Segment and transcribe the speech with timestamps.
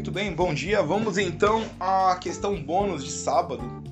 [0.00, 0.82] Muito bem, bom dia.
[0.82, 3.84] Vamos então à questão bônus de sábado,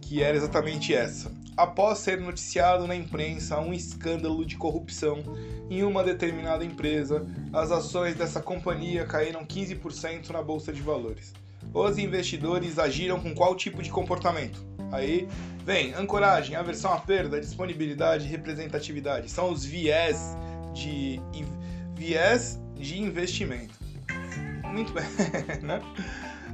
[0.00, 1.30] que era exatamente essa.
[1.56, 5.22] Após ser noticiado na imprensa um escândalo de corrupção
[5.70, 11.32] em uma determinada empresa, as ações dessa companhia caíram 15% na bolsa de valores.
[11.72, 14.60] Os investidores agiram com qual tipo de comportamento?
[14.90, 15.28] Aí
[15.64, 19.30] vem ancoragem, aversão à perda, disponibilidade, representatividade.
[19.30, 20.36] São os viés
[20.72, 21.20] de
[21.94, 23.83] viés de investimento.
[24.74, 25.04] Muito bem,
[25.62, 25.80] né?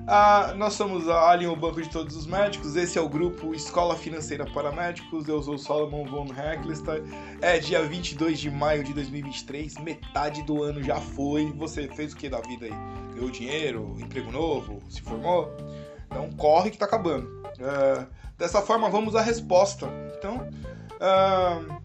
[0.06, 2.76] Ah, nós somos a Alien, o Banco de Todos os Médicos.
[2.76, 5.26] Esse é o grupo Escola Financeira para Médicos.
[5.26, 7.02] Eu sou Solomon von Hecklester.
[7.40, 9.78] É dia 22 de maio de 2023.
[9.78, 11.50] Metade do ano já foi.
[11.52, 12.74] Você fez o que da vida aí?
[13.14, 13.96] Ganhou dinheiro?
[13.98, 14.82] Emprego novo?
[14.90, 15.50] Se formou?
[16.04, 17.42] Então corre que tá acabando.
[17.58, 18.06] É,
[18.36, 19.88] dessa forma, vamos à resposta.
[20.18, 20.46] Então,
[20.96, 21.80] uh,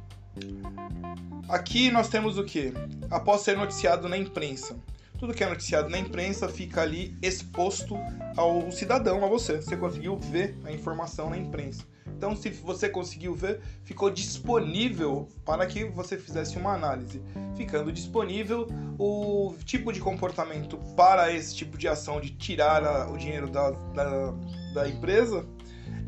[1.47, 2.73] aqui nós temos o que?
[3.09, 4.75] Após ser noticiado na imprensa
[5.17, 7.97] tudo que é noticiado na imprensa fica ali exposto
[8.35, 9.61] ao cidadão, a você.
[9.61, 11.83] Você conseguiu ver a informação na imprensa.
[12.17, 17.21] Então, se você conseguiu ver, ficou disponível para que você fizesse uma análise.
[17.57, 18.67] Ficando disponível
[18.97, 23.71] o tipo de comportamento para esse tipo de ação de tirar a, o dinheiro da,
[23.71, 24.33] da,
[24.73, 25.45] da empresa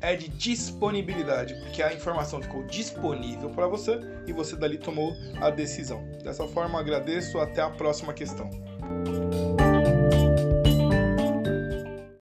[0.02, 5.50] é de disponibilidade, porque a informação ficou disponível para você e você dali tomou a
[5.50, 6.04] decisão.
[6.24, 7.40] Dessa forma, agradeço.
[7.40, 8.50] Até a próxima questão.